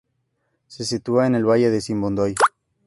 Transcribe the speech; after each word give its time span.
Se 0.65 0.83
sitúa 0.83 1.27
en 1.27 1.35
el 1.35 1.47
valle 1.47 1.69
de 1.69 1.79
Sibundoy. 1.79 2.33